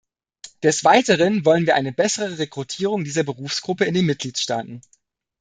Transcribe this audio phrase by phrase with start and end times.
[0.63, 4.81] Des Weiteren wollen wir eine bessere Rekrutierung dieser Berufsgruppe in den Mitgliedstaaten.